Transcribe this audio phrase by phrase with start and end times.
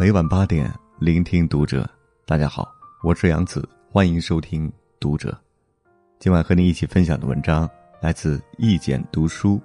[0.00, 1.84] 每晚八点，聆听读者。
[2.24, 5.36] 大家好，我是杨子，欢迎收听读者。
[6.20, 7.68] 今晚和你一起分享的文章
[8.00, 9.60] 来自意见读书。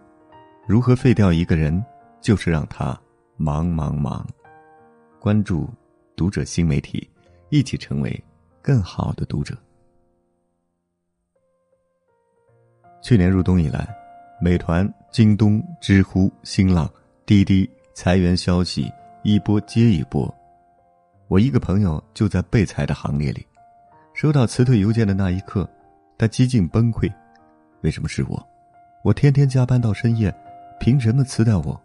[0.68, 1.86] 如何废掉一个人，
[2.20, 3.00] 就是让他
[3.38, 4.28] 忙忙忙。
[5.20, 5.70] 关注
[6.16, 7.08] 读者新媒体，
[7.50, 8.24] 一起成为
[8.60, 9.56] 更好的读者。
[13.04, 13.88] 去年入冬以来，
[14.42, 16.92] 美团、京东、知乎、新浪、
[17.24, 18.92] 滴滴裁员消息
[19.24, 20.34] 一波接一波。
[21.30, 23.46] 我一个朋友就在被裁的行列里，
[24.14, 25.68] 收到辞退邮件的那一刻。
[26.18, 27.12] 他几近崩溃，
[27.82, 28.48] 为什么是我？
[29.02, 30.34] 我天天加班到深夜，
[30.80, 31.82] 凭什么辞掉我？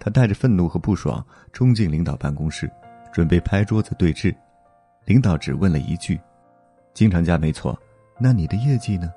[0.00, 2.70] 他带着愤怒和不爽冲进领导办公室，
[3.12, 4.34] 准备拍桌子对峙。
[5.04, 6.18] 领导只问了一句
[6.94, 7.78] ：“经常加没错，
[8.18, 9.12] 那你的业绩呢？”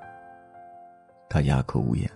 [1.28, 2.08] 他哑口无言，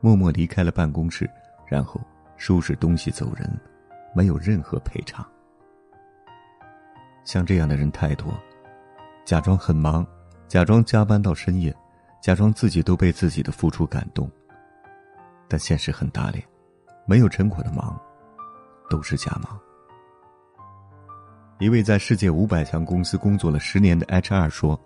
[0.00, 1.28] 默默离开了办公室，
[1.66, 2.00] 然后
[2.36, 3.50] 收拾东西走人，
[4.16, 5.24] 没有任何赔偿。
[7.22, 8.32] 像这样的人太多，
[9.26, 10.06] 假装很忙。
[10.48, 11.74] 假装加班到深夜，
[12.22, 14.30] 假装自己都被自己的付出感动，
[15.48, 16.42] 但现实很打脸，
[17.04, 18.00] 没有成果的忙，
[18.88, 19.58] 都是假忙。
[21.58, 24.80] 一位在世界五百强公司工作了十年的 HR 说：“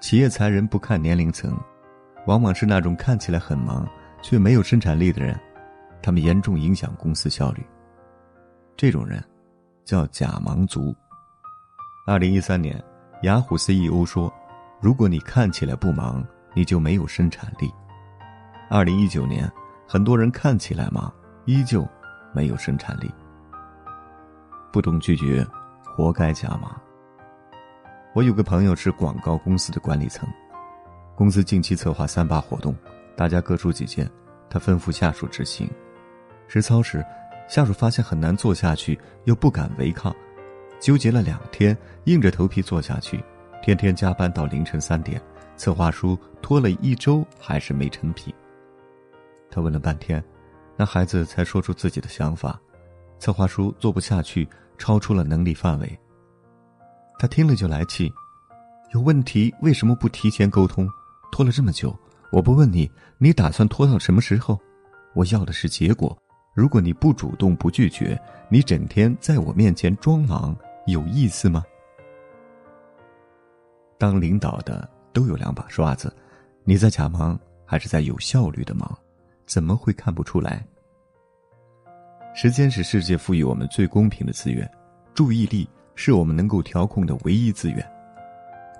[0.00, 1.58] 企业裁人不看年龄层，
[2.26, 3.86] 往往是那种看起来很忙
[4.22, 5.38] 却没有生产力的人，
[6.00, 7.66] 他们严重影响公司效率。
[8.76, 9.22] 这种人
[9.84, 10.94] 叫假忙族。”
[12.06, 12.82] 二零一三年，
[13.22, 14.32] 雅虎 CEO 说。
[14.80, 17.72] 如果你看起来不忙，你就没有生产力。
[18.68, 19.48] 二零一九年，
[19.86, 21.08] 很多人看起来忙，
[21.44, 21.88] 依旧
[22.34, 23.08] 没有生产力。
[24.72, 25.46] 不懂拒绝，
[25.84, 26.76] 活该假忙。
[28.12, 30.28] 我有个朋友是广告公司的管理层，
[31.14, 32.74] 公司近期策划三八活动，
[33.16, 34.10] 大家各出几见，
[34.50, 35.70] 他吩咐下属执行。
[36.48, 37.06] 实操时，
[37.48, 40.14] 下属发现很难做下去，又不敢违抗，
[40.80, 43.22] 纠结了两天，硬着头皮做下去。
[43.62, 45.20] 天天加班到凌晨三点，
[45.56, 48.34] 策划书拖了一周还是没成品。
[49.50, 50.22] 他问了半天，
[50.76, 52.60] 那孩子才说出自己的想法：
[53.18, 55.98] 策划书做不下去，超出了能力范围。
[57.18, 58.12] 他听了就来气，
[58.94, 60.88] 有问题为什么不提前沟通？
[61.30, 61.96] 拖了这么久，
[62.30, 64.58] 我不问你，你打算拖到什么时候？
[65.14, 66.16] 我要的是结果。
[66.54, 68.20] 如果你不主动不拒绝，
[68.50, 70.54] 你整天在我面前装忙，
[70.86, 71.64] 有意思吗？
[73.96, 76.14] 当领导的都有两把刷子，
[76.64, 78.98] 你在假忙还是在有效率的忙？
[79.46, 80.62] 怎么会看不出来？
[82.34, 84.70] 时间是世界赋予我们最公平的资源，
[85.14, 87.92] 注意力是我们能够调控的唯一资源。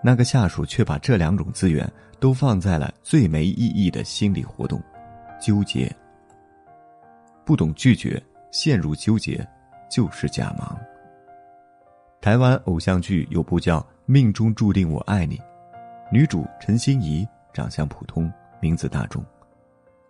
[0.04, 1.90] 那个下属却把这两种资源
[2.20, 4.82] 都放在了最没意义的心理活动——
[5.40, 5.94] 纠结。
[7.44, 9.46] 不懂拒绝，陷入纠结，
[9.90, 10.78] 就是假忙。
[12.20, 13.84] 台湾偶像剧有部叫。
[14.04, 15.40] 命中注定我爱你，
[16.10, 19.24] 女主陈心怡长相普通，名字大众，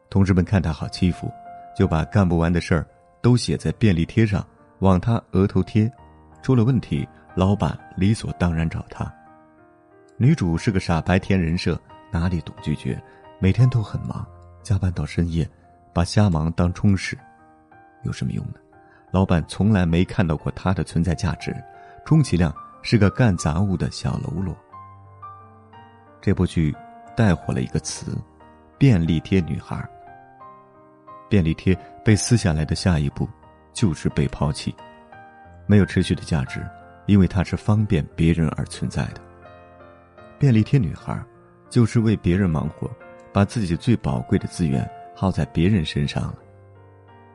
[0.08, 1.30] 同事们看她好欺负，
[1.76, 2.86] 就把干不完的事儿
[3.20, 4.44] 都写在便利贴上，
[4.78, 5.92] 往她额头贴。
[6.40, 9.12] 出了问题，老板理所当然找她。
[10.16, 11.78] 女主是个傻白甜人设，
[12.10, 13.00] 哪里懂拒绝？
[13.38, 14.26] 每天都很忙，
[14.62, 15.48] 加班到深夜，
[15.92, 17.18] 把瞎忙当充实，
[18.02, 18.54] 有什么用呢？
[19.10, 21.54] 老板从来没看到过他的存在价值，
[22.04, 22.52] 充其量。
[22.84, 24.52] 是个干杂物的小喽啰。
[26.20, 26.74] 这部剧
[27.16, 28.18] 带火了一个词
[28.76, 29.88] “便利贴女孩”。
[31.30, 33.28] 便利贴被撕下来的下一步，
[33.72, 34.74] 就是被抛弃，
[35.64, 36.68] 没有持续的价值，
[37.06, 39.20] 因为它是方便别人而存在的。
[40.36, 41.24] 便利贴女孩，
[41.70, 42.90] 就是为别人忙活，
[43.32, 46.38] 把自己最宝贵的资源耗在别人身上了。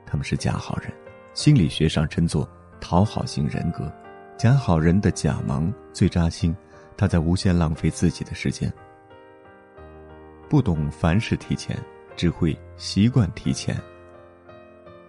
[0.05, 0.91] 他们是假好人，
[1.33, 2.47] 心理学上称作
[2.79, 3.91] 讨好型人格。
[4.37, 6.55] 假好人的假忙最扎心，
[6.95, 8.71] 他在无限浪费自己的时间。
[10.47, 11.77] 不懂凡事提前，
[12.15, 13.75] 只会习惯提前。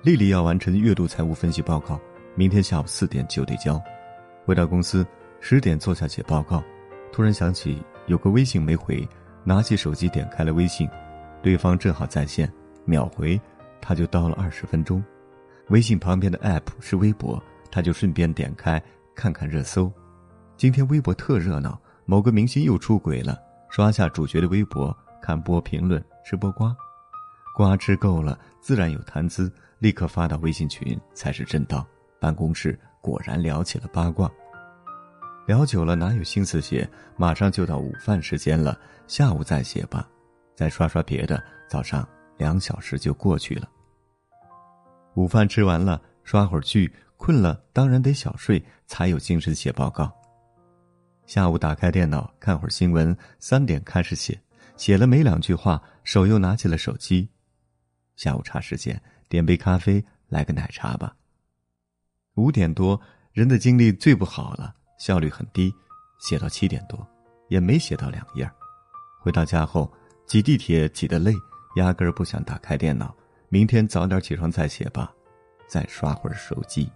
[0.02, 2.00] 丽丽要完成月度财务分析报告，
[2.34, 3.80] 明天下午四点就得交。
[4.44, 5.06] 回到公司，
[5.40, 6.62] 十点坐下写报告，
[7.12, 9.06] 突然想起有个微信没回，
[9.44, 10.88] 拿起手机点开了微信，
[11.42, 12.50] 对方正好在线，
[12.88, 13.38] 秒回，
[13.80, 15.04] 他就到了二十分钟。
[15.68, 17.40] 微信旁边的 app 是微博，
[17.70, 18.82] 他就顺便点开。
[19.14, 19.92] 看看热搜，
[20.56, 23.36] 今天微博特热闹，某个明星又出轨了。
[23.68, 26.74] 刷下主角的微博，看播评论，吃播瓜，
[27.54, 31.86] 瓜吃够了，自然有谈资，立刻发到微信群才是正道。
[32.20, 34.30] 办公室果然聊起了八卦，
[35.46, 36.88] 聊久了哪有心思写？
[37.16, 40.08] 马上就到午饭时间了，下午再写吧，
[40.54, 41.42] 再刷刷别的。
[41.68, 42.08] 早上
[42.38, 43.68] 两小时就过去了，
[45.14, 46.90] 午饭吃完了，刷会儿剧。
[47.20, 50.08] 困了当然得小睡，才有精神写报告。
[51.26, 54.40] 下午打开电脑看会儿新闻，三点开始写，
[54.76, 57.28] 写了没两句话，手又拿起了手机。
[58.14, 61.16] 下午茶时间，点杯咖啡，来个奶茶吧。
[62.36, 62.98] 五点多，
[63.32, 65.74] 人的精力最不好了，效率很低，
[66.20, 67.04] 写到七点多，
[67.48, 68.48] 也没写到两页。
[69.20, 69.92] 回到家后，
[70.24, 71.34] 挤地铁挤得累，
[71.78, 73.14] 压根儿不想打开电脑。
[73.48, 75.10] 明天早点起床再写吧，
[75.66, 76.90] 再刷会儿手机。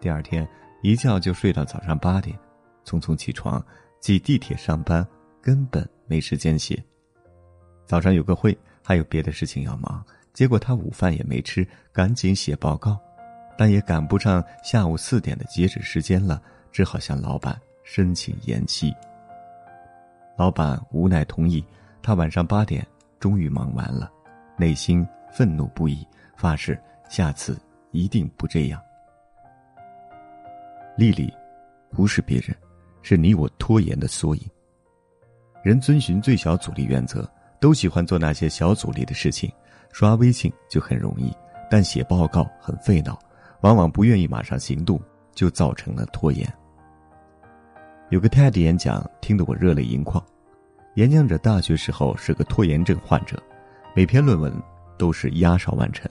[0.00, 0.48] 第二天
[0.82, 2.38] 一觉就睡到早上八点，
[2.84, 3.62] 匆匆起床，
[4.00, 5.06] 挤地铁上班，
[5.42, 6.82] 根本没时间写。
[7.84, 10.02] 早上有个会，还有别的事情要忙，
[10.32, 12.98] 结果他午饭也没吃，赶紧写报告，
[13.58, 18.94] 但也赶不上下午四点的截止时间了，只好向老板申请延期。
[20.38, 21.62] 老板无奈同意，
[22.02, 22.84] 他晚上八点
[23.22, 24.10] 终于忙完了，
[24.56, 26.04] 内心愤怒不已，
[26.36, 26.76] 发誓
[27.08, 27.56] 下次
[27.92, 28.82] 一定不这样。
[30.96, 31.32] 丽丽，
[31.92, 32.52] 不是别人，
[33.00, 34.42] 是你我拖延的缩影。
[35.62, 37.30] 人遵循最小阻力原则，
[37.60, 39.48] 都喜欢做那些小阻力的事情。
[39.92, 41.32] 刷微信就很容易，
[41.70, 43.16] 但写报告很费脑，
[43.60, 45.00] 往往不愿意马上行动，
[45.32, 46.52] 就造成了拖延。
[48.10, 50.20] 有个 TED 演讲听得我热泪盈眶。
[50.94, 53.42] 演讲者大学时候是个拖延症患者，
[53.94, 54.52] 每篇论文
[54.98, 56.10] 都是压哨完成。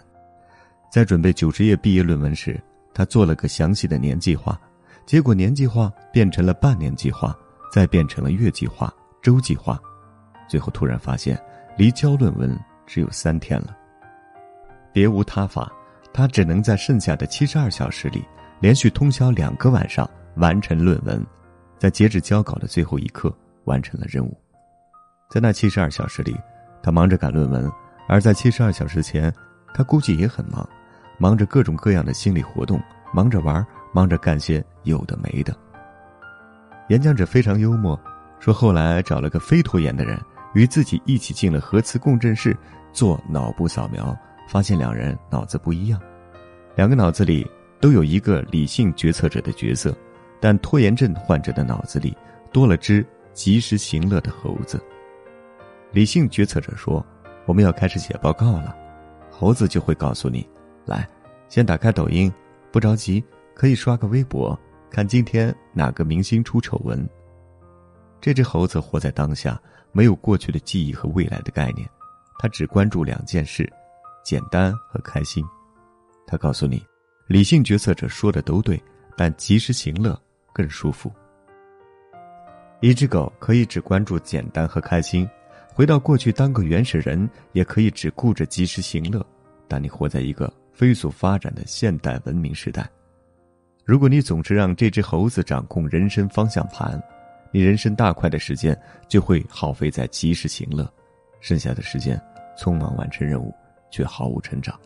[0.91, 2.59] 在准备九十页毕业论文时，
[2.91, 4.59] 他做了个详细的年计划。
[5.05, 7.37] 结果年计划变成了半年计划，
[7.71, 8.91] 再变成了月计划、
[9.21, 9.79] 周计划，
[10.47, 11.39] 最后突然发现，
[11.77, 12.57] 离交论文
[12.87, 13.77] 只有三天了。
[14.91, 15.71] 别无他法，
[16.11, 18.25] 他只能在剩下的七十二小时里，
[18.59, 21.23] 连续通宵两个晚上完成论文，
[21.77, 23.31] 在截止交稿的最后一刻
[23.65, 24.40] 完成了任务。
[25.31, 26.35] 在那七十二小时里，
[26.83, 27.67] 他忙着赶论文；
[28.07, 29.33] 而在七十二小时前，
[29.73, 30.67] 他估计也很忙，
[31.17, 32.79] 忙着各种各样的心理活动，
[33.13, 33.65] 忙着玩。
[33.93, 35.53] 忙着干些有的没的。
[36.87, 37.99] 演讲者非常幽默，
[38.39, 40.17] 说后来找了个非拖延的人，
[40.53, 42.55] 与自己一起进了核磁共振室
[42.93, 44.17] 做脑部扫描，
[44.47, 45.99] 发现两人脑子不一样，
[46.77, 47.45] 两个脑子里
[47.81, 49.93] 都有一个理性决策者的角色，
[50.39, 52.15] 但拖延症患者的脑子里
[52.53, 54.81] 多了只及时行乐的猴子。
[55.91, 57.05] 理性决策者说
[57.45, 58.75] ：“我们要开始写报告了。”
[59.29, 60.47] 猴子就会告诉你
[60.85, 61.07] ：“来，
[61.49, 62.31] 先打开抖音，
[62.71, 63.23] 不着急。”
[63.53, 64.57] 可以刷个微博，
[64.89, 67.07] 看今天哪个明星出丑闻。
[68.19, 69.61] 这只猴子活在当下，
[69.91, 71.87] 没有过去的记忆和未来的概念，
[72.39, 73.71] 它只关注两件事：
[74.23, 75.45] 简单和开心。
[76.25, 76.83] 他告诉你，
[77.27, 78.81] 理性决策者说的都对，
[79.15, 80.19] 但及时行乐
[80.53, 81.11] 更舒服。
[82.79, 85.29] 一只狗可以只关注简单和开心，
[85.73, 89.25] 回到过去当个原始人，也可以只顾着及时行乐。
[89.67, 92.87] 但你活在一个飞速发展的现代文明时代。
[93.85, 97.01] 如果你总是让这只猴子掌控人生方向盘，
[97.51, 98.77] 你人生大块的时间
[99.07, 100.87] 就会耗费在及时行乐，
[101.39, 102.21] 剩下的时间
[102.57, 103.53] 匆忙完成任务，
[103.89, 104.77] 却毫无成长。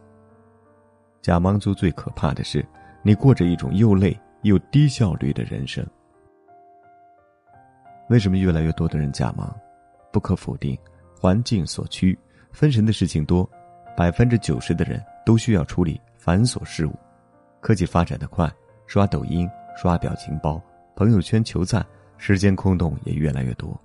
[1.21, 2.63] 假忙族最可怕的是，
[3.01, 5.83] 你过着一种又累又低效率的人生。
[8.09, 9.53] 为什么越来越多的人假忙？
[10.15, 10.79] 不可否定，
[11.19, 12.17] 环境所趋，
[12.53, 13.45] 分神的事情多，
[13.97, 16.97] 百分之九十的人都需要处理繁琐事务，
[17.59, 18.49] 科技发展的快。
[18.87, 20.61] 刷抖音、刷表情包、
[20.95, 21.85] 朋友圈求赞，
[22.17, 23.77] 时间空洞也越来越多，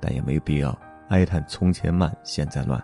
[0.00, 0.74] 但也没必要
[1.10, 2.82] 哀叹从前慢现在乱。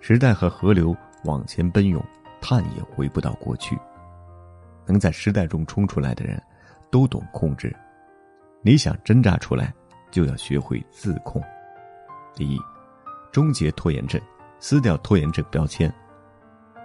[0.00, 2.04] 时代和河流往前奔涌，
[2.40, 3.78] 叹也回不到过去。
[4.84, 6.42] 能在时代中冲出来的人，
[6.90, 7.72] 都懂控制。
[8.62, 9.72] 你想挣扎出来，
[10.10, 11.40] 就要学会自控。
[12.34, 12.60] 第一，
[13.32, 14.20] 终结拖延症，
[14.58, 15.92] 撕掉拖延症标签。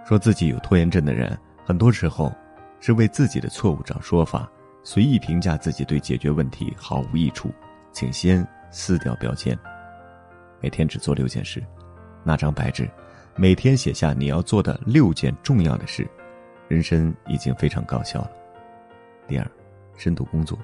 [0.06, 2.32] 说自己有拖延症的人，很多时候。
[2.82, 4.50] 是为自己的错误找说法，
[4.82, 7.52] 随意评价自己对解决问题毫无益处，
[7.92, 9.54] 请先撕掉标签。
[10.62, 11.62] 每天只做六件事，
[12.24, 12.90] 拿张白纸，
[13.36, 16.08] 每天写下你要做的六件重要的事，
[16.68, 18.30] 人生已经非常高效了。
[19.28, 19.46] 第二，
[19.98, 20.58] 深度工作。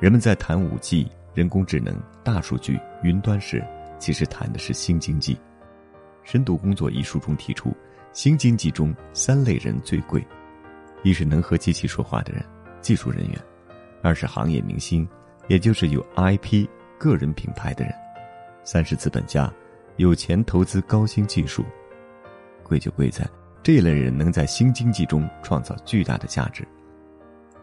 [0.00, 3.64] 人们在谈五 G、人工智能、大数据、云端时，
[3.98, 5.38] 其实谈的是新经济。
[6.22, 7.74] 深度工作一书中提出，
[8.12, 10.24] 新经济中三类人最贵。
[11.02, 12.44] 一是能和机器说话的人，
[12.80, 13.38] 技术人员；
[14.02, 15.08] 二是行业明星，
[15.46, 16.66] 也就是有 IP
[16.98, 17.92] 个人品牌的人；
[18.64, 19.50] 三是资本家，
[19.96, 21.64] 有钱投资高新技术。
[22.62, 23.26] 贵就贵在
[23.62, 26.66] 这一类人能在新经济中创造巨大的价值。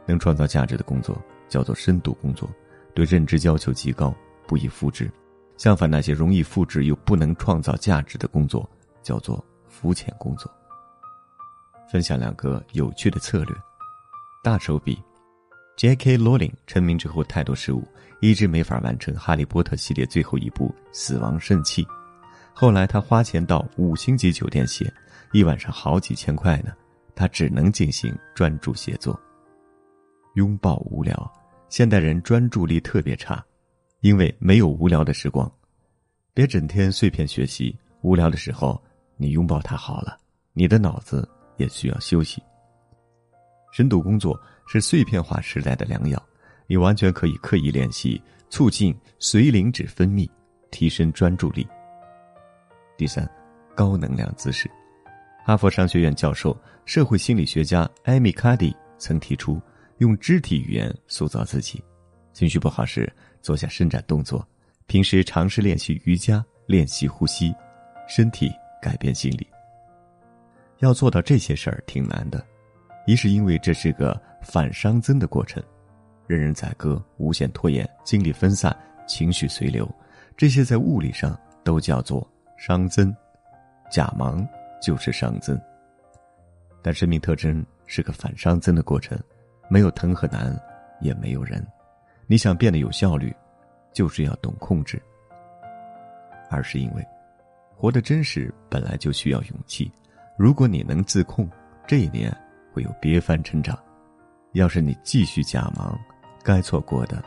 [0.07, 2.49] 能创造价值的工作叫做深度工作，
[2.93, 4.15] 对认知要求极高，
[4.47, 5.11] 不易复制。
[5.57, 8.69] 相反，那些容易复制又不能创造价值的工作，
[9.01, 10.51] 叫做肤浅工作。
[11.89, 13.55] 分享两个有趣的策略，
[14.43, 15.01] 大手笔。
[15.77, 16.15] J.K.
[16.15, 17.85] 罗琳成名之后太多失误，
[18.21, 21.83] 一直没法完成《哈利波特》系列最后一部《死亡圣器》。
[22.53, 24.91] 后来他花钱到五星级酒店写，
[25.33, 26.71] 一晚上好几千块呢。
[27.13, 29.19] 他只能进行专注写作。
[30.35, 31.31] 拥抱无聊，
[31.69, 33.43] 现代人专注力特别差，
[34.05, 35.51] 因为没有无聊的时光。
[36.31, 38.79] 别整天碎片学习，无聊的时候
[39.17, 40.15] 你拥抱它好了，
[40.53, 42.39] 你的脑子也需要休息。
[43.71, 46.23] 深度工作是碎片化时代的良药，
[46.67, 50.29] 你完全可以刻意练习，促进髓磷脂分泌，
[50.69, 51.67] 提升专注力。
[52.95, 53.27] 第三，
[53.73, 54.69] 高能量姿势。
[55.43, 59.59] 哈佛商学院教授、社会心理学家艾米·卡迪曾提出，
[59.97, 61.83] 用肢体语言塑造自己。
[62.35, 63.09] 情绪不好时，
[63.41, 64.45] 做下伸展动作；
[64.87, 67.55] 平时尝试练习瑜伽，练习呼吸，
[68.09, 68.51] 身体
[68.81, 69.47] 改变心理。
[70.79, 72.45] 要做到这些事儿挺难的。
[73.07, 75.63] 一是因为这是个反熵增的过程，
[76.27, 78.75] 任人宰割、无限拖延、精力分散、
[79.07, 79.89] 情绪随流，
[80.35, 83.15] 这些在物理上都叫做熵增。
[83.89, 84.45] 假忙
[84.81, 85.57] 就是熵增，
[86.81, 89.17] 但生命特征是个反熵增的过程，
[89.69, 90.53] 没有疼和难，
[90.99, 91.65] 也没有人。
[92.27, 93.35] 你想变得有效率，
[93.93, 95.01] 就是要懂控制。
[96.49, 97.05] 二是因为，
[97.75, 99.91] 活得真实本来就需要勇气，
[100.37, 101.49] 如果你能自控，
[101.87, 102.35] 这一年。
[102.75, 103.79] 会有别番成长。
[104.51, 105.97] 要是你继续假忙，
[106.43, 107.23] 该错过的，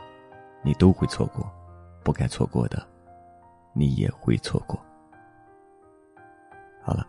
[0.63, 1.43] 你都会错过；
[2.05, 2.87] 不该错过的，
[3.73, 4.79] 你也会错过。
[6.83, 7.07] 好了，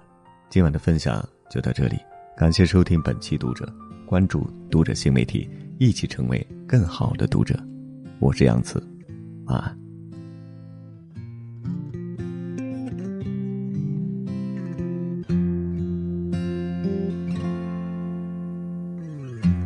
[0.47, 1.99] 今晚的分享就到这里，
[2.33, 3.69] 感谢收听本期读者，
[4.05, 7.59] 关注读者新媒体，一起成为更好的读者。
[8.19, 8.83] 我是杨子，
[9.45, 9.77] 晚安。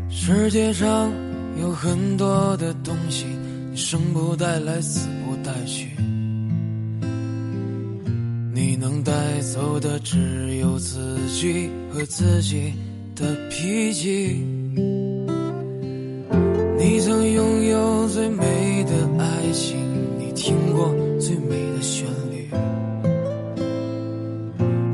[0.10, 1.12] 世界上
[1.60, 3.25] 有很多的东西，
[3.72, 5.89] 你生不带来，死不带去。
[8.53, 12.72] 你能带走的只有自己和自己
[13.15, 14.45] 的脾气。
[16.77, 17.32] 你曾
[19.53, 19.77] 心，
[20.17, 22.50] 你听过最美的旋律，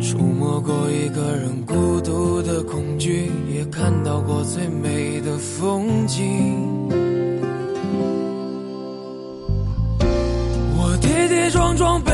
[0.01, 5.37] 触摸过一个人孤独的恐惧，也看到过最美的。
[5.39, 6.25] 风景，
[10.77, 12.13] 我跌跌撞撞奔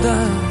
[0.00, 0.47] 的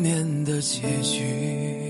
[0.00, 1.89] 面，的结局。